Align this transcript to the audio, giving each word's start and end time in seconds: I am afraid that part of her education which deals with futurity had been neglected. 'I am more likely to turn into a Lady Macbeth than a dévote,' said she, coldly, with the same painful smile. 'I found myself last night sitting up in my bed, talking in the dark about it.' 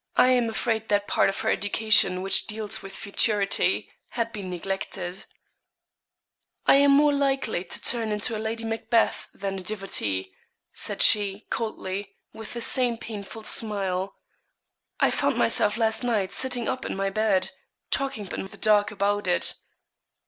I 0.17 0.29
am 0.31 0.49
afraid 0.49 0.89
that 0.89 1.07
part 1.07 1.29
of 1.29 1.41
her 1.41 1.51
education 1.51 2.23
which 2.23 2.47
deals 2.47 2.81
with 2.81 2.91
futurity 2.95 3.91
had 4.07 4.31
been 4.33 4.49
neglected. 4.49 5.25
'I 6.65 6.73
am 6.77 6.91
more 6.93 7.13
likely 7.13 7.63
to 7.65 7.79
turn 7.79 8.11
into 8.11 8.35
a 8.35 8.41
Lady 8.41 8.63
Macbeth 8.63 9.29
than 9.31 9.59
a 9.59 9.61
dévote,' 9.61 10.31
said 10.73 11.03
she, 11.03 11.41
coldly, 11.51 12.15
with 12.33 12.53
the 12.55 12.61
same 12.61 12.97
painful 12.97 13.43
smile. 13.43 14.15
'I 15.01 15.11
found 15.11 15.37
myself 15.37 15.77
last 15.77 16.03
night 16.03 16.31
sitting 16.33 16.67
up 16.67 16.83
in 16.83 16.95
my 16.95 17.11
bed, 17.11 17.51
talking 17.91 18.25
in 18.31 18.47
the 18.47 18.57
dark 18.57 18.89
about 18.89 19.27
it.' 19.27 19.53